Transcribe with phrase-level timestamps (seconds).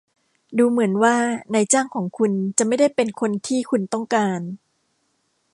[0.57, 1.15] ดูเหมือนว่า
[1.53, 4.39] นายจ้างของคุณจะไม่ได้เป็นคนที่คุณต้องการ